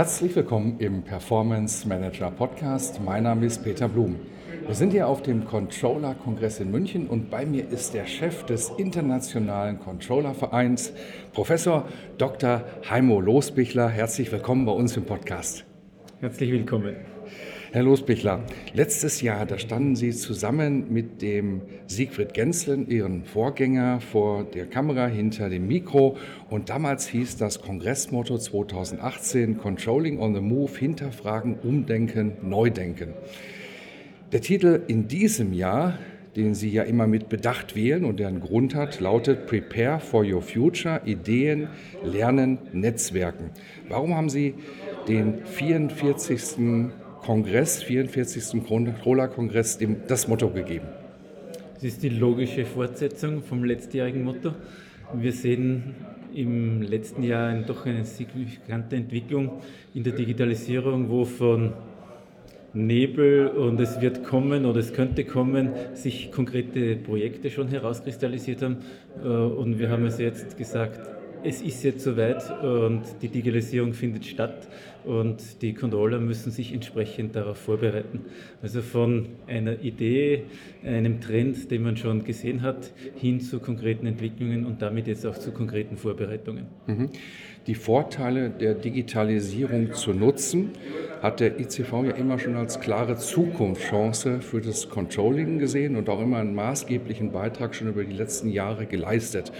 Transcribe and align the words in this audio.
Herzlich 0.00 0.34
willkommen 0.34 0.76
im 0.78 1.02
Performance 1.02 1.86
Manager 1.86 2.30
Podcast. 2.30 3.02
Mein 3.04 3.24
Name 3.24 3.44
ist 3.44 3.62
Peter 3.62 3.86
Blum. 3.86 4.16
Wir 4.66 4.74
sind 4.74 4.92
hier 4.92 5.06
auf 5.06 5.20
dem 5.20 5.44
Controller-Kongress 5.44 6.58
in 6.60 6.70
München 6.70 7.06
und 7.06 7.28
bei 7.28 7.44
mir 7.44 7.68
ist 7.68 7.92
der 7.92 8.06
Chef 8.06 8.44
des 8.44 8.70
Internationalen 8.78 9.78
Controller-Vereins, 9.78 10.94
Professor 11.34 11.86
Dr. 12.16 12.62
Heimo 12.88 13.20
Losbichler. 13.20 13.90
Herzlich 13.90 14.32
willkommen 14.32 14.64
bei 14.64 14.72
uns 14.72 14.96
im 14.96 15.04
Podcast. 15.04 15.66
Herzlich 16.20 16.50
willkommen. 16.50 16.96
Herr 17.72 17.84
Losbichler, 17.84 18.42
letztes 18.74 19.20
Jahr, 19.20 19.46
da 19.46 19.56
standen 19.56 19.94
Sie 19.94 20.10
zusammen 20.10 20.92
mit 20.92 21.22
dem 21.22 21.60
Siegfried 21.86 22.34
Genslen, 22.34 22.88
Ihren 22.88 23.24
Vorgänger, 23.24 24.00
vor 24.00 24.42
der 24.42 24.66
Kamera 24.66 25.06
hinter 25.06 25.48
dem 25.48 25.68
Mikro. 25.68 26.16
Und 26.48 26.68
damals 26.68 27.06
hieß 27.06 27.36
das 27.36 27.62
Kongressmotto 27.62 28.38
2018 28.38 29.58
Controlling 29.58 30.18
on 30.18 30.34
the 30.34 30.40
Move, 30.40 30.76
hinterfragen, 30.76 31.60
umdenken, 31.62 32.32
neu 32.42 32.70
denken. 32.70 33.14
Der 34.32 34.40
Titel 34.40 34.82
in 34.88 35.06
diesem 35.06 35.52
Jahr, 35.52 35.96
den 36.34 36.56
Sie 36.56 36.70
ja 36.70 36.82
immer 36.82 37.06
mit 37.06 37.28
Bedacht 37.28 37.76
wählen 37.76 38.04
und 38.04 38.18
der 38.18 38.26
einen 38.26 38.40
Grund 38.40 38.74
hat, 38.74 38.98
lautet 38.98 39.46
Prepare 39.46 40.00
for 40.00 40.24
Your 40.24 40.42
Future, 40.42 41.02
Ideen, 41.04 41.68
Lernen, 42.02 42.58
Netzwerken. 42.72 43.50
Warum 43.88 44.16
haben 44.16 44.28
Sie 44.28 44.54
den 45.06 45.44
44. 45.44 46.90
Kongress, 47.22 47.82
44. 47.82 48.64
Controller-Kongress, 48.66 49.78
das 50.08 50.26
Motto 50.26 50.48
gegeben? 50.48 50.86
Das 51.74 51.84
ist 51.84 52.02
die 52.02 52.08
logische 52.08 52.64
Fortsetzung 52.64 53.42
vom 53.42 53.64
letztjährigen 53.64 54.24
Motto. 54.24 54.54
Wir 55.14 55.32
sehen 55.32 55.94
im 56.34 56.82
letzten 56.82 57.22
Jahr 57.22 57.54
doch 57.62 57.84
eine 57.86 58.04
signifikante 58.04 58.96
Entwicklung 58.96 59.60
in 59.94 60.02
der 60.02 60.14
Digitalisierung, 60.14 61.10
wo 61.10 61.24
von 61.24 61.72
Nebel 62.72 63.48
und 63.48 63.80
es 63.80 64.00
wird 64.00 64.22
kommen 64.24 64.64
oder 64.64 64.78
es 64.78 64.92
könnte 64.92 65.24
kommen, 65.24 65.70
sich 65.94 66.30
konkrete 66.30 66.96
Projekte 66.96 67.50
schon 67.50 67.68
herauskristallisiert 67.68 68.62
haben. 68.62 68.78
Äh, 69.22 69.26
und 69.26 69.78
wir 69.78 69.90
haben 69.90 70.06
es 70.06 70.18
jetzt 70.18 70.56
gesagt, 70.56 71.00
es 71.42 71.62
ist 71.62 71.82
jetzt 71.82 72.04
soweit 72.04 72.50
und 72.62 73.02
die 73.22 73.28
Digitalisierung 73.28 73.92
findet 73.92 74.26
statt 74.26 74.68
und 75.04 75.62
die 75.62 75.74
Controller 75.74 76.18
müssen 76.18 76.50
sich 76.50 76.72
entsprechend 76.72 77.34
darauf 77.34 77.58
vorbereiten. 77.58 78.20
Also 78.62 78.82
von 78.82 79.26
einer 79.46 79.80
Idee, 79.80 80.44
einem 80.84 81.20
Trend, 81.20 81.70
den 81.70 81.82
man 81.82 81.96
schon 81.96 82.24
gesehen 82.24 82.62
hat, 82.62 82.92
hin 83.16 83.40
zu 83.40 83.60
konkreten 83.60 84.06
Entwicklungen 84.06 84.66
und 84.66 84.82
damit 84.82 85.06
jetzt 85.06 85.26
auch 85.26 85.38
zu 85.38 85.52
konkreten 85.52 85.96
Vorbereitungen. 85.96 86.66
Mhm. 86.86 87.10
Die 87.66 87.74
Vorteile 87.74 88.48
der 88.48 88.74
Digitalisierung 88.74 89.92
zu 89.92 90.12
nutzen, 90.12 90.70
hat 91.20 91.40
der 91.40 91.60
ICV 91.60 92.04
ja 92.04 92.12
immer 92.12 92.38
schon 92.38 92.56
als 92.56 92.80
klare 92.80 93.16
Zukunftschance 93.16 94.40
für 94.40 94.62
das 94.62 94.88
Controlling 94.88 95.58
gesehen 95.58 95.96
und 95.96 96.08
auch 96.08 96.20
immer 96.22 96.38
einen 96.38 96.54
maßgeblichen 96.54 97.32
Beitrag 97.32 97.74
schon 97.74 97.88
über 97.88 98.02
die 98.02 98.14
letzten 98.16 98.48
Jahre 98.48 98.86
geleistet. 98.86 99.52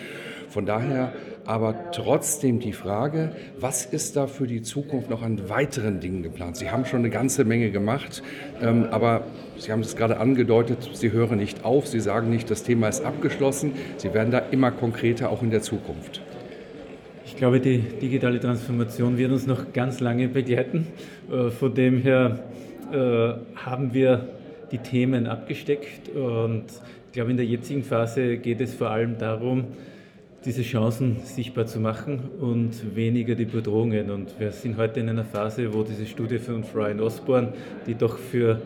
Von 0.49 0.67
daher 0.67 1.13
aber 1.45 1.91
trotzdem 1.93 2.59
die 2.59 2.73
Frage, 2.73 3.33
was 3.59 3.85
ist 3.85 4.17
da 4.17 4.27
für 4.27 4.47
die 4.47 4.63
Zukunft 4.63 5.11
noch 5.11 5.23
an 5.23 5.49
weiteren 5.49 6.01
Dingen 6.01 6.23
geplant? 6.23 6.57
Sie 6.57 6.71
haben 6.71 6.87
schon 6.87 7.01
eine 7.01 7.11
ganze 7.11 7.45
Menge 7.45 7.71
gemacht, 7.71 8.23
ähm, 8.61 8.87
aber 8.91 9.25
Sie 9.59 9.71
haben 9.71 9.81
es 9.81 9.95
gerade 9.95 10.19
angedeutet, 10.19 10.91
Sie 10.95 11.13
hören 11.13 11.39
nicht 11.39 11.65
auf, 11.65 11.87
Sie 11.87 12.01
sagen 12.01 12.31
nicht, 12.31 12.51
das 12.51 12.63
Thema 12.63 12.89
ist 12.89 13.05
abgeschlossen, 13.05 13.73
Sie 13.99 14.13
werden 14.15 14.31
da 14.31 14.39
immer 14.39 14.71
konkreter 14.71 15.31
auch 15.31 15.43
in 15.43 15.51
der 15.51 15.63
Zukunft. 15.63 16.23
Glaube, 17.41 17.59
die 17.59 17.79
digitale 17.79 18.39
Transformation 18.39 19.17
wird 19.17 19.33
uns 19.33 19.47
noch 19.47 19.73
ganz 19.73 20.01
lange 20.01 20.29
begleiten. 20.29 20.87
Äh, 21.33 21.49
von 21.49 21.75
dem 21.75 22.03
her 22.03 22.39
äh, 22.93 23.57
haben 23.57 23.95
wir 23.95 24.29
die 24.71 24.77
Themen 24.77 25.27
abgesteckt 25.27 26.11
und 26.11 26.65
ich 27.07 27.13
glaube, 27.15 27.31
in 27.31 27.39
der 27.39 27.47
jetzigen 27.47 27.83
Phase 27.83 28.37
geht 28.37 28.61
es 28.61 28.75
vor 28.75 28.91
allem 28.91 29.17
darum, 29.17 29.65
diese 30.45 30.61
Chancen 30.61 31.17
sichtbar 31.25 31.65
zu 31.65 31.81
machen 31.81 32.21
und 32.43 32.95
weniger 32.95 33.35
die 33.35 33.47
Bedrohungen. 33.47 34.11
Und 34.11 34.39
wir 34.39 34.53
sind 34.53 34.77
heute 34.77 35.01
in 35.01 35.09
einer 35.09 35.25
Phase, 35.25 35.73
wo 35.73 35.83
diese 35.83 36.05
Studie 36.05 36.39
von 36.39 36.61
Brian 36.61 37.01
Osborne, 37.01 37.55
die 37.87 37.95
doch 37.95 38.19
für 38.19 38.61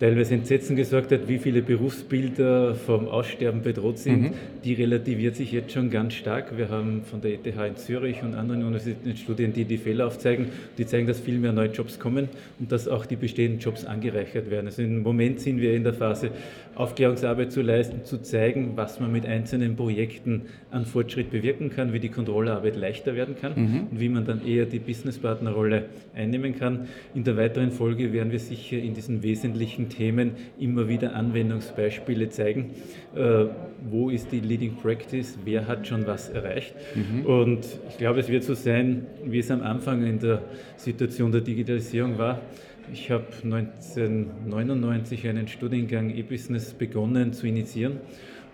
teilweise 0.00 0.34
Entsetzen 0.34 0.76
gesorgt 0.76 1.12
hat, 1.12 1.28
wie 1.28 1.38
viele 1.38 1.60
Berufsbilder 1.60 2.74
vom 2.74 3.06
Aussterben 3.06 3.62
bedroht 3.62 3.98
sind, 3.98 4.22
mhm. 4.22 4.30
die 4.64 4.72
relativiert 4.72 5.36
sich 5.36 5.52
jetzt 5.52 5.72
schon 5.72 5.90
ganz 5.90 6.14
stark. 6.14 6.56
Wir 6.56 6.70
haben 6.70 7.02
von 7.04 7.20
der 7.20 7.34
ETH 7.34 7.46
in 7.46 7.76
Zürich 7.76 8.22
und 8.22 8.34
anderen 8.34 8.62
Universitäten 8.62 9.14
Studien, 9.16 9.52
die 9.52 9.66
die 9.66 9.76
Fehler 9.76 10.06
aufzeigen, 10.06 10.46
die 10.78 10.86
zeigen, 10.86 11.06
dass 11.06 11.20
viel 11.20 11.38
mehr 11.38 11.52
neue 11.52 11.68
Jobs 11.68 11.98
kommen 11.98 12.30
und 12.58 12.72
dass 12.72 12.88
auch 12.88 13.04
die 13.04 13.16
bestehenden 13.16 13.60
Jobs 13.60 13.84
angereichert 13.84 14.50
werden. 14.50 14.66
Also 14.66 14.80
im 14.80 15.02
Moment 15.02 15.38
sind 15.40 15.60
wir 15.60 15.74
in 15.74 15.84
der 15.84 15.92
Phase, 15.92 16.30
Aufklärungsarbeit 16.76 17.52
zu 17.52 17.60
leisten, 17.60 18.04
zu 18.04 18.22
zeigen, 18.22 18.72
was 18.76 19.00
man 19.00 19.12
mit 19.12 19.26
einzelnen 19.26 19.76
Projekten 19.76 20.42
an 20.70 20.86
Fortschritt 20.86 21.30
bewirken 21.30 21.68
kann, 21.68 21.92
wie 21.92 22.00
die 22.00 22.08
Kontrollarbeit 22.08 22.76
leichter 22.76 23.14
werden 23.16 23.34
kann 23.38 23.52
mhm. 23.54 23.86
und 23.90 24.00
wie 24.00 24.08
man 24.08 24.24
dann 24.24 24.46
eher 24.46 24.64
die 24.64 24.78
Businesspartnerrolle 24.78 25.86
einnehmen 26.14 26.58
kann. 26.58 26.88
In 27.14 27.24
der 27.24 27.36
weiteren 27.36 27.70
Folge 27.70 28.14
werden 28.14 28.32
wir 28.32 28.38
sicher 28.38 28.78
in 28.78 28.94
diesen 28.94 29.22
wesentlichen 29.22 29.89
Themen 29.90 30.32
immer 30.58 30.88
wieder 30.88 31.14
Anwendungsbeispiele 31.14 32.30
zeigen. 32.30 32.70
Äh, 33.14 33.46
wo 33.90 34.10
ist 34.10 34.32
die 34.32 34.40
Leading 34.40 34.76
Practice? 34.76 35.38
Wer 35.44 35.66
hat 35.66 35.86
schon 35.86 36.06
was 36.06 36.30
erreicht? 36.30 36.74
Mhm. 36.94 37.26
Und 37.26 37.66
ich 37.88 37.98
glaube, 37.98 38.20
es 38.20 38.28
wird 38.28 38.44
so 38.44 38.54
sein, 38.54 39.06
wie 39.24 39.38
es 39.38 39.50
am 39.50 39.62
Anfang 39.62 40.06
in 40.06 40.18
der 40.18 40.42
Situation 40.76 41.32
der 41.32 41.42
Digitalisierung 41.42 42.16
war. 42.18 42.40
Ich 42.92 43.10
habe 43.10 43.26
1999 43.44 45.28
einen 45.28 45.46
Studiengang 45.46 46.10
E-Business 46.10 46.72
begonnen 46.72 47.32
zu 47.32 47.46
initiieren. 47.46 47.98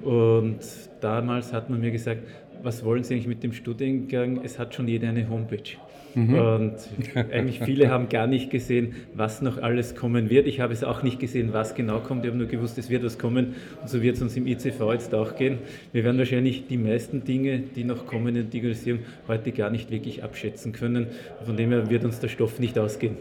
Und 0.03 0.59
damals 1.01 1.53
hat 1.53 1.71
man 1.71 1.81
mir 1.81 1.91
gesagt, 1.91 2.23
was 2.67 2.85
wollen 2.85 3.05
Sie 3.05 3.15
eigentlich 3.15 3.29
mit 3.29 3.45
dem 3.45 3.53
Studiengang? 3.53 4.41
Es 4.43 4.59
hat 4.59 4.75
schon 4.75 4.89
jeder 4.89 5.09
eine 5.09 5.29
Homepage. 5.31 5.77
Mhm. 6.17 6.35
Und 6.35 6.75
eigentlich 7.15 7.61
viele 7.61 7.91
haben 7.91 8.09
gar 8.09 8.27
nicht 8.27 8.51
gesehen, 8.51 8.97
was 9.15 9.41
noch 9.41 9.59
alles 9.59 9.95
kommen 9.95 10.31
wird. 10.31 10.49
Ich 10.49 10.59
habe 10.59 10.73
es 10.73 10.83
auch 10.83 11.05
nicht 11.05 11.21
gesehen, 11.21 11.53
was 11.53 11.77
genau 11.77 12.01
kommt. 12.01 12.25
Ich 12.25 12.29
habe 12.29 12.39
nur 12.39 12.49
gewusst, 12.49 12.77
es 12.77 12.91
wird 12.91 13.05
was 13.05 13.19
kommen. 13.19 13.55
Und 13.81 13.89
so 13.89 14.03
wird 14.03 14.17
es 14.17 14.23
uns 14.23 14.37
im 14.37 14.49
ICV 14.49 14.93
jetzt 14.93 15.15
auch 15.15 15.37
gehen. 15.37 15.59
Wir 15.93 16.03
werden 16.03 16.19
wahrscheinlich 16.19 16.67
die 16.67 16.77
meisten 16.77 17.23
Dinge, 17.23 17.61
die 17.61 17.85
noch 17.85 18.05
kommen 18.07 18.29
in 18.29 18.35
der 18.35 18.45
Digitalisierung, 18.45 19.03
heute 19.29 19.53
gar 19.53 19.71
nicht 19.71 19.93
wirklich 19.93 20.25
abschätzen 20.25 20.73
können. 20.73 21.07
Von 21.45 21.57
dem 21.57 21.71
her 21.71 21.89
wird 21.89 22.05
uns 22.05 22.19
der 22.19 22.29
Stoff 22.29 22.59
nicht 22.59 22.77
ausgehen. 22.79 23.17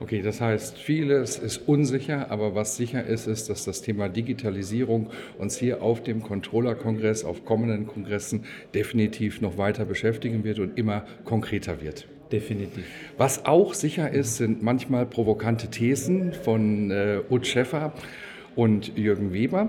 Okay, 0.00 0.22
das 0.22 0.40
heißt, 0.40 0.78
vieles 0.78 1.38
ist 1.38 1.58
unsicher, 1.66 2.30
aber 2.30 2.54
was 2.54 2.76
sicher 2.76 3.04
ist, 3.04 3.26
ist, 3.26 3.50
dass 3.50 3.64
das 3.64 3.82
Thema 3.82 4.08
Digitalisierung 4.08 5.10
uns 5.38 5.58
hier 5.58 5.82
auf 5.82 6.04
dem 6.04 6.22
Controller-Kongress, 6.22 7.24
auf 7.24 7.44
kommenden 7.44 7.88
Kongressen 7.88 8.44
definitiv 8.74 9.40
noch 9.40 9.58
weiter 9.58 9.84
beschäftigen 9.84 10.44
wird 10.44 10.60
und 10.60 10.78
immer 10.78 11.04
konkreter 11.24 11.80
wird. 11.80 12.06
Definitiv. 12.30 12.84
Was 13.16 13.44
auch 13.46 13.74
sicher 13.74 14.10
ist, 14.10 14.36
sind 14.36 14.62
manchmal 14.62 15.06
provokante 15.06 15.68
Thesen 15.68 16.32
von 16.32 16.90
äh, 16.90 17.20
Ut 17.28 17.46
Schäffer 17.46 17.92
und 18.58 18.96
Jürgen 18.98 19.32
Weber, 19.32 19.68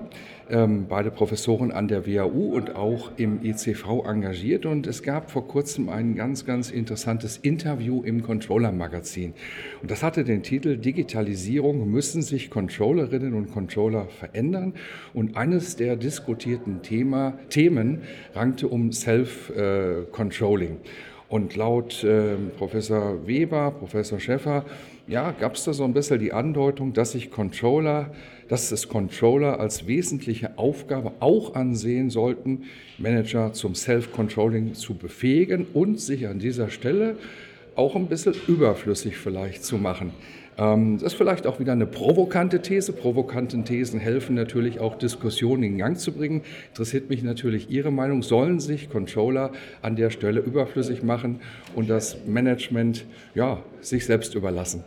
ähm, 0.50 0.86
beide 0.88 1.12
Professoren 1.12 1.70
an 1.70 1.86
der 1.86 2.08
WAU 2.08 2.56
und 2.56 2.74
auch 2.74 3.12
im 3.18 3.38
ECV 3.44 4.04
engagiert. 4.04 4.66
Und 4.66 4.88
es 4.88 5.04
gab 5.04 5.30
vor 5.30 5.46
kurzem 5.46 5.88
ein 5.88 6.16
ganz, 6.16 6.44
ganz 6.44 6.72
interessantes 6.72 7.36
Interview 7.36 8.02
im 8.02 8.24
Controller-Magazin. 8.24 9.34
Und 9.80 9.92
das 9.92 10.02
hatte 10.02 10.24
den 10.24 10.42
Titel 10.42 10.76
Digitalisierung 10.76 11.88
müssen 11.88 12.20
sich 12.22 12.50
Controllerinnen 12.50 13.34
und 13.34 13.52
Controller 13.52 14.06
verändern. 14.06 14.74
Und 15.14 15.36
eines 15.36 15.76
der 15.76 15.94
diskutierten 15.94 16.82
Thema, 16.82 17.38
Themen 17.48 18.00
rankte 18.34 18.66
um 18.66 18.90
Self-Controlling. 18.90 20.78
Und 21.28 21.54
laut 21.54 22.02
äh, 22.02 22.34
Professor 22.58 23.24
Weber, 23.24 23.70
Professor 23.70 24.18
Schäffer, 24.18 24.64
ja, 25.06 25.32
gab 25.32 25.54
es 25.54 25.64
da 25.64 25.72
so 25.72 25.84
ein 25.84 25.92
bisschen 25.92 26.18
die 26.18 26.32
Andeutung, 26.32 26.92
dass 26.92 27.12
sich 27.12 27.30
Controller 27.30 28.10
dass 28.50 28.72
es 28.72 28.88
Controller 28.88 29.60
als 29.60 29.86
wesentliche 29.86 30.58
Aufgabe 30.58 31.12
auch 31.20 31.54
ansehen 31.54 32.10
sollten, 32.10 32.64
Manager 32.98 33.52
zum 33.52 33.76
Self-Controlling 33.76 34.74
zu 34.74 34.94
befähigen 34.94 35.68
und 35.72 36.00
sich 36.00 36.26
an 36.26 36.40
dieser 36.40 36.68
Stelle 36.68 37.16
auch 37.76 37.94
ein 37.94 38.08
bisschen 38.08 38.34
überflüssig 38.48 39.16
vielleicht 39.16 39.64
zu 39.64 39.78
machen. 39.78 40.10
Ähm, 40.58 40.98
das 40.98 41.12
ist 41.12 41.14
vielleicht 41.14 41.46
auch 41.46 41.60
wieder 41.60 41.72
eine 41.72 41.86
provokante 41.86 42.60
These. 42.60 42.92
Provokanten 42.92 43.64
Thesen 43.64 44.00
helfen 44.00 44.34
natürlich 44.34 44.80
auch 44.80 44.98
Diskussionen 44.98 45.62
in 45.62 45.78
Gang 45.78 45.96
zu 45.96 46.10
bringen. 46.10 46.42
Interessiert 46.70 47.08
mich 47.08 47.22
natürlich 47.22 47.70
Ihre 47.70 47.92
Meinung. 47.92 48.24
Sollen 48.24 48.58
sich 48.58 48.90
Controller 48.90 49.52
an 49.80 49.94
der 49.94 50.10
Stelle 50.10 50.40
überflüssig 50.40 51.04
machen 51.04 51.38
und 51.76 51.88
das 51.88 52.16
Management 52.26 53.04
ja, 53.36 53.62
sich 53.80 54.04
selbst 54.06 54.34
überlassen? 54.34 54.82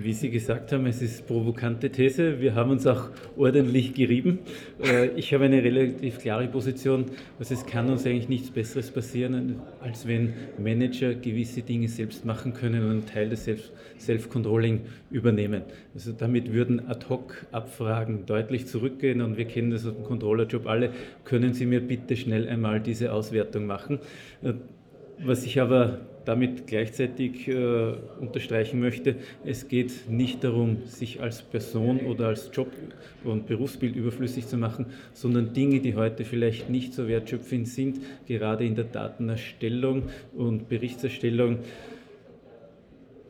Wie 0.00 0.12
Sie 0.12 0.30
gesagt 0.30 0.70
haben, 0.72 0.86
es 0.86 1.02
ist 1.02 1.26
provokante 1.26 1.90
These. 1.90 2.40
Wir 2.40 2.54
haben 2.54 2.70
uns 2.70 2.86
auch 2.86 3.10
ordentlich 3.36 3.94
gerieben. 3.94 4.38
Äh, 4.82 5.08
ich 5.16 5.34
habe 5.34 5.44
eine 5.44 5.62
relativ 5.62 6.20
klare 6.20 6.46
Position. 6.46 7.06
Also 7.38 7.54
es 7.54 7.66
kann 7.66 7.90
uns 7.90 8.06
eigentlich 8.06 8.28
nichts 8.28 8.50
Besseres 8.50 8.90
passieren, 8.90 9.56
als 9.80 10.06
wenn 10.06 10.34
Manager 10.58 11.14
gewisse 11.14 11.62
Dinge 11.62 11.88
selbst 11.88 12.24
machen 12.24 12.54
können 12.54 12.84
und 12.84 12.90
einen 12.90 13.06
Teil 13.06 13.28
des 13.28 13.50
Self-Controlling 13.98 14.82
übernehmen. 15.10 15.62
Also 15.94 16.12
damit 16.12 16.52
würden 16.52 16.88
Ad-Hoc-Abfragen 16.88 18.24
deutlich 18.26 18.66
zurückgehen 18.66 19.20
und 19.20 19.36
wir 19.36 19.46
kennen 19.46 19.72
das 19.72 19.84
aus 19.84 19.94
dem 19.94 20.04
Controllerjob 20.04 20.66
alle. 20.66 20.90
Können 21.24 21.54
Sie 21.54 21.66
mir 21.66 21.80
bitte 21.80 22.16
schnell 22.16 22.48
einmal 22.48 22.80
diese 22.80 23.12
Auswertung 23.12 23.66
machen? 23.66 23.98
Was 25.18 25.44
ich 25.44 25.60
aber 25.60 26.00
damit 26.26 26.66
gleichzeitig 26.66 27.48
äh, 27.48 27.94
unterstreichen 28.20 28.80
möchte, 28.80 29.16
es 29.44 29.68
geht 29.68 30.10
nicht 30.10 30.44
darum, 30.44 30.82
sich 30.86 31.22
als 31.22 31.40
Person 31.40 32.00
oder 32.00 32.28
als 32.28 32.50
Job 32.52 32.70
und 33.24 33.46
Berufsbild 33.46 33.96
überflüssig 33.96 34.46
zu 34.46 34.58
machen, 34.58 34.86
sondern 35.12 35.54
Dinge, 35.54 35.80
die 35.80 35.94
heute 35.94 36.24
vielleicht 36.24 36.68
nicht 36.68 36.92
so 36.92 37.08
wertschöpfend 37.08 37.68
sind, 37.68 38.00
gerade 38.26 38.66
in 38.66 38.74
der 38.74 38.84
Datenerstellung 38.84 40.02
und 40.34 40.68
Berichterstellung, 40.68 41.60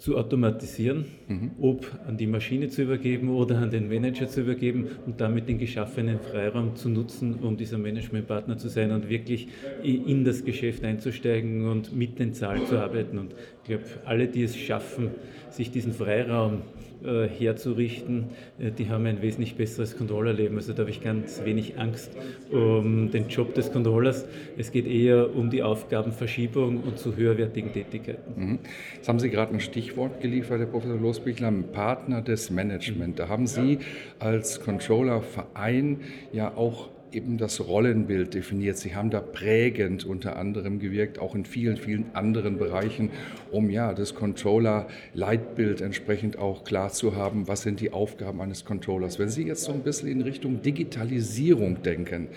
zu 0.06 0.16
automatisieren, 0.16 1.04
mhm. 1.26 1.50
ob 1.60 1.90
an 2.06 2.16
die 2.16 2.28
Maschine 2.28 2.68
zu 2.68 2.82
übergeben 2.82 3.28
oder 3.28 3.58
an 3.58 3.72
den 3.72 3.88
Manager 3.88 4.28
zu 4.28 4.42
übergeben 4.42 4.86
und 5.04 5.20
damit 5.20 5.48
den 5.48 5.58
geschaffenen 5.58 6.20
Freiraum 6.20 6.76
zu 6.76 6.88
nutzen, 6.88 7.40
um 7.42 7.56
dieser 7.56 7.76
Managementpartner 7.76 8.56
zu 8.56 8.68
sein 8.68 8.92
und 8.92 9.08
wirklich 9.08 9.48
in 9.82 10.24
das 10.24 10.44
Geschäft 10.44 10.84
einzusteigen 10.84 11.68
und 11.68 11.92
mit 11.92 12.20
den 12.20 12.34
Zahlen 12.34 12.66
zu 12.66 12.78
arbeiten. 12.78 13.18
Und 13.18 13.32
ich 13.32 13.64
glaube, 13.64 13.82
alle, 14.04 14.28
die 14.28 14.44
es 14.44 14.56
schaffen, 14.56 15.10
sich 15.50 15.72
diesen 15.72 15.92
Freiraum 15.92 16.62
äh, 17.04 17.28
herzurichten, 17.28 18.26
äh, 18.58 18.70
die 18.70 18.88
haben 18.88 19.06
ein 19.06 19.22
wesentlich 19.22 19.56
besseres 19.56 19.96
Controllerleben. 19.96 20.56
Also 20.56 20.72
da 20.72 20.80
habe 20.80 20.90
ich 20.90 21.02
ganz 21.02 21.44
wenig 21.44 21.78
Angst 21.78 22.10
um 22.50 23.10
den 23.10 23.28
Job 23.28 23.54
des 23.54 23.72
Controllers. 23.72 24.26
Es 24.56 24.72
geht 24.72 24.86
eher 24.86 25.34
um 25.34 25.50
die 25.50 25.62
Aufgabenverschiebung 25.62 26.80
und 26.80 26.98
zu 26.98 27.16
höherwertigen 27.16 27.72
Tätigkeiten. 27.72 28.32
Mhm. 28.36 28.58
Jetzt 28.94 29.08
haben 29.08 29.18
Sie 29.18 29.30
gerade 29.30 29.54
ein 29.54 29.60
Stichwort 29.60 30.20
geliefert, 30.20 30.60
Herr 30.60 30.66
Professor 30.66 30.98
Losbichler, 30.98 31.52
Partner 31.72 32.22
des 32.22 32.50
Management. 32.50 33.18
Da 33.18 33.28
haben 33.28 33.46
Sie 33.46 33.78
als 34.18 34.60
Controllerverein 34.60 36.00
ja 36.32 36.56
auch 36.56 36.88
eben 37.12 37.38
das 37.38 37.66
Rollenbild 37.66 38.34
definiert. 38.34 38.76
Sie 38.78 38.94
haben 38.94 39.10
da 39.10 39.20
prägend 39.20 40.04
unter 40.04 40.36
anderem 40.36 40.78
gewirkt, 40.78 41.18
auch 41.18 41.34
in 41.34 41.44
vielen, 41.44 41.76
vielen 41.76 42.14
anderen 42.14 42.58
Bereichen, 42.58 43.10
um 43.50 43.70
ja 43.70 43.94
das 43.94 44.14
Controller-Leitbild 44.14 45.80
entsprechend 45.80 46.38
auch 46.38 46.64
klar 46.64 46.90
zu 46.90 47.16
haben, 47.16 47.48
was 47.48 47.62
sind 47.62 47.80
die 47.80 47.92
Aufgaben 47.92 48.40
eines 48.40 48.64
Controllers. 48.64 49.18
Wenn 49.18 49.28
Sie 49.28 49.44
jetzt 49.44 49.64
so 49.64 49.72
ein 49.72 49.80
bisschen 49.80 50.08
in 50.08 50.20
Richtung 50.20 50.62
Digitalisierung 50.62 51.82
denken, 51.82 52.28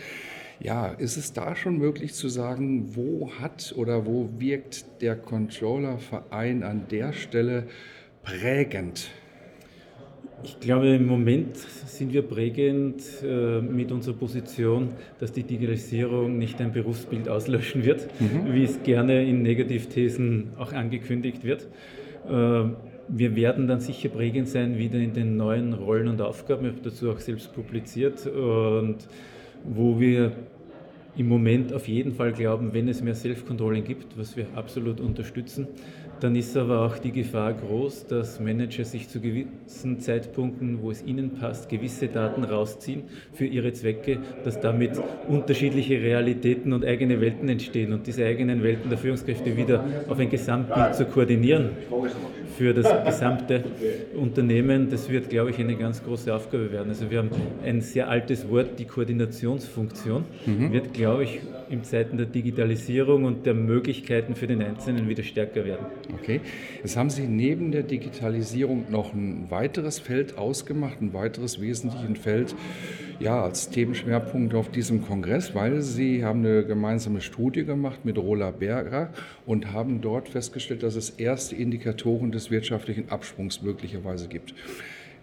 ja, 0.59 0.87
ist 0.87 1.17
es 1.17 1.31
da 1.31 1.55
schon 1.55 1.77
möglich 1.77 2.13
zu 2.13 2.27
sagen, 2.27 2.95
wo 2.95 3.31
hat 3.39 3.73
oder 3.77 4.05
wo 4.05 4.29
wirkt 4.37 5.01
der 5.01 5.15
Controller-Verein 5.15 6.63
an 6.63 6.85
der 6.91 7.13
Stelle 7.13 7.67
prägend? 8.23 9.09
Ich 10.43 10.59
glaube, 10.59 10.87
im 10.87 11.05
Moment 11.05 11.57
sind 11.57 12.13
wir 12.13 12.21
prägend 12.21 13.03
äh, 13.23 13.61
mit 13.61 13.91
unserer 13.91 14.15
Position, 14.15 14.89
dass 15.19 15.33
die 15.33 15.43
Digitalisierung 15.43 16.37
nicht 16.37 16.61
ein 16.61 16.71
Berufsbild 16.71 17.27
auslöschen 17.27 17.83
wird, 17.83 18.07
mhm. 18.19 18.53
wie 18.53 18.63
es 18.63 18.81
gerne 18.83 19.27
in 19.27 19.41
Negativthesen 19.41 20.51
auch 20.57 20.71
angekündigt 20.71 21.43
wird. 21.43 21.67
Äh, 22.27 22.69
wir 23.11 23.35
werden 23.35 23.67
dann 23.67 23.79
sicher 23.79 24.09
prägend 24.09 24.47
sein 24.47 24.77
wieder 24.77 24.99
in 24.99 25.13
den 25.13 25.35
neuen 25.35 25.73
Rollen 25.73 26.07
und 26.07 26.21
Aufgaben. 26.21 26.65
Ich 26.65 26.71
habe 26.73 26.81
dazu 26.83 27.11
auch 27.11 27.19
selbst 27.19 27.53
publiziert 27.53 28.25
und 28.27 28.97
wo 29.65 29.99
wir 29.99 30.31
im 31.17 31.27
Moment 31.27 31.73
auf 31.73 31.87
jeden 31.87 32.13
Fall 32.13 32.31
glauben, 32.31 32.73
wenn 32.73 32.87
es 32.87 33.01
mehr 33.01 33.15
Self-Controlling 33.15 33.83
gibt, 33.83 34.17
was 34.17 34.37
wir 34.37 34.45
absolut 34.55 34.99
unterstützen, 34.99 35.67
dann 36.19 36.35
ist 36.35 36.55
aber 36.57 36.81
auch 36.85 36.97
die 36.97 37.11
Gefahr 37.11 37.53
groß, 37.53 38.07
dass 38.07 38.39
Manager 38.39 38.83
sich 38.83 39.07
zu 39.07 39.21
gewissen 39.21 39.99
Zeitpunkten, 39.99 40.81
wo 40.81 40.91
es 40.91 41.03
ihnen 41.03 41.31
passt, 41.31 41.69
gewisse 41.69 42.07
Daten 42.07 42.43
rausziehen 42.43 43.03
für 43.33 43.45
ihre 43.45 43.71
Zwecke, 43.71 44.19
dass 44.43 44.59
damit 44.59 45.01
unterschiedliche 45.27 46.01
Realitäten 46.01 46.73
und 46.73 46.85
eigene 46.85 47.21
Welten 47.21 47.47
entstehen 47.47 47.93
und 47.93 48.05
diese 48.05 48.25
eigenen 48.25 48.63
Welten 48.63 48.89
der 48.89 48.97
Führungskräfte 48.97 49.55
wieder 49.55 49.83
auf 50.09 50.19
ein 50.19 50.29
Gesamtbild 50.29 50.95
zu 50.95 51.05
koordinieren 51.05 51.69
für 52.57 52.73
das 52.73 53.05
gesamte 53.05 53.63
Unternehmen, 54.15 54.89
das 54.89 55.09
wird, 55.09 55.29
glaube 55.29 55.51
ich, 55.51 55.59
eine 55.59 55.75
ganz 55.75 56.03
große 56.03 56.33
Aufgabe 56.35 56.69
werden. 56.73 56.89
Also 56.89 57.09
wir 57.09 57.19
haben 57.19 57.29
ein 57.63 57.79
sehr 57.79 58.09
altes 58.09 58.49
Wort, 58.49 58.77
die 58.77 58.83
Koordinationsfunktion, 58.83 60.25
mhm. 60.45 60.73
wird, 60.73 60.93
glaube 60.99 61.23
ich, 61.23 61.39
in 61.69 61.83
Zeiten 61.85 62.17
der 62.17 62.25
Digitalisierung 62.25 63.23
und 63.23 63.45
der 63.45 63.53
Möglichkeiten 63.53 64.35
für 64.35 64.47
den 64.47 64.61
Einzelnen 64.61 65.07
wieder 65.07 65.23
stärker 65.23 65.63
werden. 65.63 65.85
Okay, 66.13 66.41
jetzt 66.83 66.97
haben 66.97 67.09
Sie 67.09 67.25
neben 67.25 67.71
der 67.71 67.83
Digitalisierung 67.83 68.91
noch 68.91 69.13
ein 69.13 69.49
weiteres 69.49 69.97
Feld 69.97 70.37
ausgemacht, 70.37 70.99
ein 71.01 71.13
weiteres 71.13 71.61
wesentliches 71.61 72.19
Feld, 72.19 72.53
ja, 73.21 73.41
als 73.41 73.69
Themenschwerpunkt 73.69 74.53
auf 74.53 74.71
diesem 74.71 75.05
Kongress, 75.05 75.55
weil 75.55 75.81
Sie 75.81 76.25
haben 76.25 76.39
eine 76.39 76.65
gemeinsame 76.65 77.21
Studie 77.21 77.63
gemacht 77.63 78.03
mit 78.03 78.17
Rola 78.17 78.51
Berger 78.51 79.13
und 79.45 79.71
haben 79.71 80.01
dort 80.01 80.27
festgestellt, 80.27 80.83
dass 80.83 80.95
es 80.97 81.11
erste 81.11 81.55
Indikatoren 81.55 82.33
des 82.33 82.51
wirtschaftlichen 82.51 83.09
Absprungs 83.09 83.61
möglicherweise 83.61 84.27
gibt. 84.27 84.53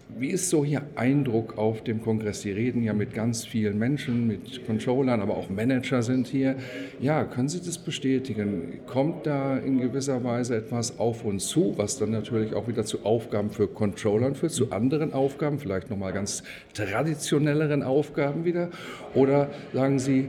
Wie 0.09 0.29
ist 0.29 0.51
so 0.51 0.63
Ihr 0.63 0.83
Eindruck 0.95 1.59
auf 1.59 1.83
dem 1.83 2.01
Kongress? 2.01 2.43
Sie 2.43 2.53
reden 2.53 2.83
ja 2.85 2.93
mit 2.93 3.13
ganz 3.13 3.45
vielen 3.45 3.77
Menschen, 3.77 4.29
mit 4.29 4.65
Controllern, 4.65 5.21
aber 5.21 5.37
auch 5.37 5.51
Manager 5.51 6.01
sind 6.01 6.29
hier. 6.29 6.57
Ja, 7.01 7.25
können 7.25 7.49
Sie 7.49 7.59
das 7.59 7.77
bestätigen? 7.77 8.81
Kommt 8.87 9.27
da 9.27 9.59
in 9.59 9.81
gewisser 9.81 10.23
Weise 10.23 10.57
etwas 10.57 11.01
auf 11.01 11.25
uns 11.25 11.49
zu, 11.49 11.75
was 11.77 11.99
dann 11.99 12.13
natürlich 12.13 12.55
auch 12.55 12.69
wieder 12.69 12.85
zu 12.85 13.05
Aufgaben 13.05 13.51
für 13.51 13.67
Controllern 13.67 14.37
führt, 14.37 14.53
zu 14.53 14.71
anderen 14.71 15.13
Aufgaben, 15.13 15.59
vielleicht 15.59 15.91
nochmal 15.91 16.13
ganz 16.13 16.45
traditionelleren 16.73 17.83
Aufgaben 17.83 18.45
wieder? 18.45 18.71
Oder 19.13 19.51
sagen 19.73 19.99
Sie, 19.99 20.29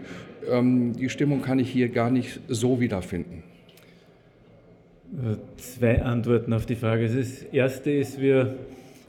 ähm, 0.50 0.94
die 0.94 1.10
Stimmung 1.10 1.44
kann 1.44 1.60
ich 1.60 1.70
hier 1.70 1.90
gar 1.90 2.10
nicht 2.10 2.40
so 2.48 2.80
wiederfinden? 2.80 3.44
Äh, 5.14 5.38
zwei 5.58 6.02
Antworten 6.02 6.52
auf 6.52 6.66
die 6.66 6.76
Frage. 6.76 7.08
Das 7.08 7.44
erste 7.44 7.92
ist, 7.92 8.20
wir 8.20 8.56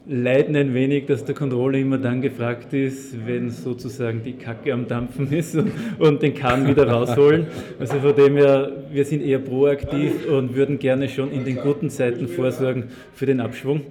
leiden 0.09 0.55
ein 0.55 0.73
wenig, 0.73 1.05
dass 1.05 1.23
der 1.23 1.35
Controller 1.35 1.77
immer 1.77 1.99
dann 1.99 2.21
gefragt 2.21 2.73
ist, 2.73 3.27
wenn 3.27 3.51
sozusagen 3.51 4.23
die 4.23 4.33
Kacke 4.33 4.73
am 4.73 4.87
Dampfen 4.87 5.31
ist 5.31 5.55
und, 5.55 5.71
und 5.99 6.21
den 6.23 6.33
Kahn 6.33 6.67
wieder 6.67 6.89
rausholen. 6.89 7.45
Also 7.79 7.99
von 7.99 8.15
dem 8.15 8.35
her, 8.35 8.71
wir 8.91 9.05
sind 9.05 9.21
eher 9.21 9.37
proaktiv 9.37 10.27
und 10.27 10.55
würden 10.55 10.79
gerne 10.79 11.09
schon 11.09 11.31
in 11.31 11.45
den 11.45 11.57
guten 11.57 11.91
Zeiten 11.91 12.27
vorsorgen 12.27 12.85
für 13.13 13.27
den 13.27 13.39
Abschwung. 13.39 13.81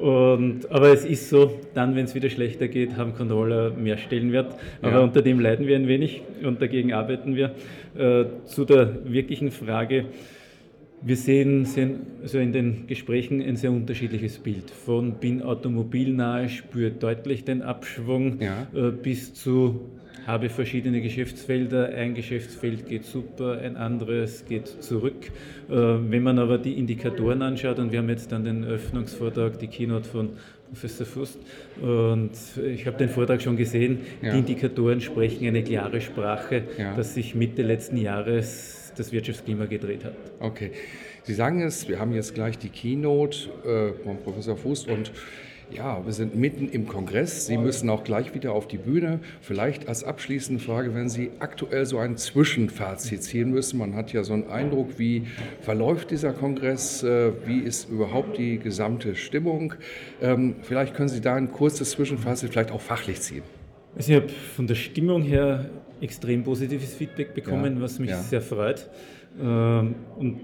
Und, 0.00 0.70
aber 0.70 0.92
es 0.92 1.04
ist 1.04 1.28
so, 1.28 1.60
dann, 1.74 1.96
wenn 1.96 2.04
es 2.04 2.14
wieder 2.14 2.30
schlechter 2.30 2.68
geht, 2.68 2.96
haben 2.96 3.14
Controller 3.14 3.70
mehr 3.70 3.96
Stellenwert. 3.96 4.54
Aber 4.80 4.92
ja. 4.92 5.00
unter 5.00 5.22
dem 5.22 5.40
leiden 5.40 5.66
wir 5.66 5.74
ein 5.74 5.88
wenig 5.88 6.22
und 6.44 6.62
dagegen 6.62 6.92
arbeiten 6.92 7.34
wir. 7.34 7.52
Äh, 7.96 8.26
zu 8.44 8.64
der 8.64 9.04
wirklichen 9.04 9.50
Frage, 9.50 10.06
wir 11.04 11.16
sehen, 11.16 11.66
sehen 11.66 12.00
also 12.22 12.38
in 12.38 12.52
den 12.52 12.86
Gesprächen 12.86 13.42
ein 13.42 13.56
sehr 13.56 13.70
unterschiedliches 13.70 14.38
Bild. 14.38 14.70
Von 14.70 15.14
bin 15.14 15.42
automobilnahe, 15.42 16.48
spüre 16.48 16.90
deutlich 16.90 17.44
den 17.44 17.62
Abschwung 17.62 18.40
ja. 18.40 18.66
äh, 18.74 18.90
bis 18.90 19.34
zu 19.34 19.80
habe 20.26 20.48
verschiedene 20.48 21.02
Geschäftsfelder. 21.02 21.90
Ein 21.90 22.14
Geschäftsfeld 22.14 22.86
geht 22.88 23.04
super, 23.04 23.58
ein 23.58 23.76
anderes 23.76 24.46
geht 24.46 24.68
zurück. 24.82 25.30
Äh, 25.68 25.72
wenn 25.74 26.22
man 26.22 26.38
aber 26.38 26.58
die 26.58 26.78
Indikatoren 26.78 27.42
anschaut, 27.42 27.78
und 27.78 27.92
wir 27.92 27.98
haben 27.98 28.08
jetzt 28.08 28.32
dann 28.32 28.44
den 28.44 28.64
Öffnungsvortrag, 28.64 29.58
die 29.58 29.66
Keynote 29.66 30.08
von 30.08 30.30
Professor 30.70 31.06
Fust, 31.06 31.38
und 31.80 32.30
ich 32.66 32.86
habe 32.86 32.96
den 32.96 33.08
Vortrag 33.10 33.42
schon 33.42 33.56
gesehen, 33.56 33.98
ja. 34.22 34.32
die 34.32 34.38
Indikatoren 34.38 35.00
sprechen 35.00 35.46
eine 35.46 35.62
klare 35.62 36.00
Sprache, 36.00 36.62
ja. 36.78 36.96
dass 36.96 37.14
sich 37.14 37.34
Mitte 37.34 37.62
letzten 37.62 37.98
Jahres 37.98 38.83
das 38.94 39.12
Wirtschaftsklima 39.12 39.66
gedreht 39.66 40.04
hat. 40.04 40.14
Okay. 40.40 40.70
Sie 41.22 41.34
sagen 41.34 41.62
es, 41.62 41.88
wir 41.88 41.98
haben 41.98 42.12
jetzt 42.12 42.34
gleich 42.34 42.58
die 42.58 42.68
Keynote 42.68 43.48
äh, 43.64 44.02
von 44.04 44.18
Professor 44.18 44.56
Fuß 44.56 44.86
und 44.86 45.12
Ja, 45.70 46.04
wir 46.04 46.12
sind 46.12 46.36
mitten 46.36 46.68
im 46.68 46.86
Kongress. 46.86 47.46
Sie 47.46 47.56
müssen 47.56 47.88
auch 47.88 48.04
gleich 48.04 48.34
wieder 48.34 48.52
auf 48.52 48.68
die 48.68 48.76
Bühne. 48.76 49.20
Vielleicht 49.40 49.88
als 49.88 50.04
abschließende 50.04 50.62
Frage, 50.62 50.94
wenn 50.94 51.08
Sie 51.08 51.30
aktuell 51.38 51.86
so 51.86 51.98
ein 51.98 52.16
Zwischenfazit 52.16 53.22
ziehen 53.22 53.50
müssen. 53.50 53.78
Man 53.78 53.94
hat 53.94 54.12
ja 54.12 54.22
so 54.22 54.34
einen 54.34 54.48
Eindruck, 54.48 54.98
wie 54.98 55.26
verläuft 55.62 56.10
dieser 56.10 56.32
Kongress? 56.32 57.02
Äh, 57.02 57.32
wie 57.46 57.60
ist 57.60 57.88
überhaupt 57.88 58.36
die 58.36 58.58
gesamte 58.58 59.16
Stimmung? 59.16 59.74
Ähm, 60.20 60.56
vielleicht 60.62 60.94
können 60.94 61.08
Sie 61.08 61.20
da 61.20 61.34
ein 61.34 61.50
kurzes 61.50 61.90
Zwischenfazit 61.92 62.50
vielleicht 62.50 62.70
auch 62.70 62.82
fachlich 62.82 63.20
ziehen. 63.22 63.42
Also 63.96 64.12
ich 64.12 64.16
habe 64.16 64.28
von 64.28 64.66
der 64.66 64.74
Stimmung 64.74 65.22
her 65.22 65.70
extrem 66.00 66.42
positives 66.42 66.94
Feedback 66.94 67.34
bekommen, 67.34 67.76
ja, 67.76 67.82
was 67.82 67.98
mich 67.98 68.10
ja. 68.10 68.20
sehr 68.20 68.40
freut. 68.40 68.88
Ähm, 69.40 69.96
und 70.16 70.42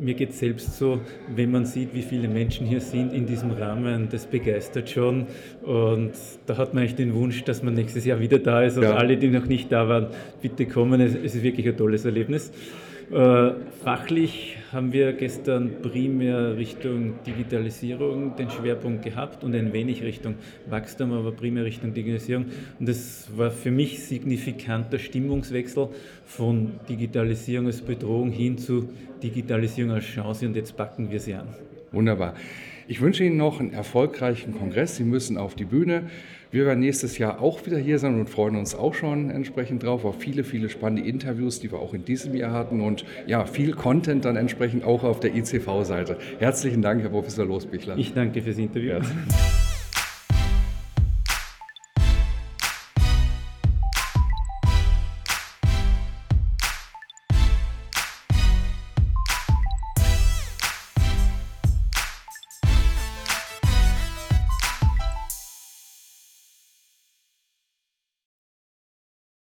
mir 0.00 0.14
geht 0.14 0.30
es 0.30 0.40
selbst 0.40 0.76
so, 0.76 1.00
wenn 1.34 1.50
man 1.52 1.64
sieht, 1.64 1.94
wie 1.94 2.02
viele 2.02 2.26
Menschen 2.26 2.66
hier 2.66 2.80
sind 2.80 3.12
in 3.12 3.24
diesem 3.24 3.52
Rahmen, 3.52 4.08
das 4.10 4.26
begeistert 4.26 4.90
schon. 4.90 5.26
Und 5.62 6.12
da 6.46 6.56
hat 6.56 6.74
man 6.74 6.82
eigentlich 6.82 6.96
den 6.96 7.14
Wunsch, 7.14 7.44
dass 7.44 7.62
man 7.62 7.74
nächstes 7.74 8.04
Jahr 8.04 8.18
wieder 8.18 8.38
da 8.38 8.62
ist. 8.62 8.76
Und 8.76 8.84
ja. 8.84 8.96
alle, 8.96 9.16
die 9.16 9.28
noch 9.28 9.46
nicht 9.46 9.70
da 9.70 9.88
waren, 9.88 10.08
bitte 10.40 10.66
kommen. 10.66 11.00
Es 11.00 11.14
ist 11.14 11.42
wirklich 11.42 11.68
ein 11.68 11.76
tolles 11.76 12.04
Erlebnis. 12.04 12.50
Äh, 13.12 13.52
fachlich 13.84 14.56
haben 14.72 14.94
wir 14.94 15.12
gestern 15.12 15.82
primär 15.82 16.56
Richtung 16.56 17.22
Digitalisierung 17.26 18.36
den 18.36 18.48
Schwerpunkt 18.48 19.04
gehabt 19.04 19.44
und 19.44 19.54
ein 19.54 19.74
wenig 19.74 20.02
Richtung 20.02 20.36
Wachstum, 20.70 21.12
aber 21.12 21.30
primär 21.32 21.66
Richtung 21.66 21.92
Digitalisierung. 21.92 22.46
Und 22.80 22.88
das 22.88 23.28
war 23.36 23.50
für 23.50 23.70
mich 23.70 24.02
signifikanter 24.02 24.98
Stimmungswechsel 24.98 25.88
von 26.24 26.72
Digitalisierung 26.88 27.66
als 27.66 27.82
Bedrohung 27.82 28.30
hin 28.30 28.56
zu 28.56 28.88
Digitalisierung 29.22 29.92
als 29.92 30.06
Chance 30.06 30.46
und 30.46 30.56
jetzt 30.56 30.74
packen 30.74 31.10
wir 31.10 31.20
sie 31.20 31.34
an. 31.34 31.48
Wunderbar. 31.90 32.32
Ich 32.88 33.02
wünsche 33.02 33.24
Ihnen 33.24 33.36
noch 33.36 33.60
einen 33.60 33.74
erfolgreichen 33.74 34.58
Kongress. 34.58 34.96
Sie 34.96 35.04
müssen 35.04 35.36
auf 35.36 35.54
die 35.54 35.66
Bühne. 35.66 36.04
Wir 36.52 36.66
werden 36.66 36.80
nächstes 36.80 37.16
Jahr 37.16 37.40
auch 37.40 37.64
wieder 37.64 37.78
hier 37.78 37.98
sein 37.98 38.20
und 38.20 38.28
freuen 38.28 38.56
uns 38.56 38.74
auch 38.74 38.92
schon 38.92 39.30
entsprechend 39.30 39.84
drauf 39.84 40.04
auf 40.04 40.16
viele, 40.20 40.44
viele 40.44 40.68
spannende 40.68 41.02
Interviews, 41.08 41.60
die 41.60 41.72
wir 41.72 41.78
auch 41.78 41.94
in 41.94 42.04
diesem 42.04 42.34
Jahr 42.34 42.52
hatten 42.52 42.82
und 42.82 43.06
ja, 43.26 43.46
viel 43.46 43.72
Content 43.72 44.26
dann 44.26 44.36
entsprechend 44.36 44.84
auch 44.84 45.02
auf 45.02 45.18
der 45.18 45.34
ICV-Seite. 45.34 46.18
Herzlichen 46.40 46.82
Dank, 46.82 47.00
Herr 47.00 47.08
Professor 47.08 47.46
Losbichler. 47.46 47.96
Ich 47.96 48.12
danke 48.12 48.42
fürs 48.42 48.58
Interview. 48.58 48.90
Ja. 48.90 49.00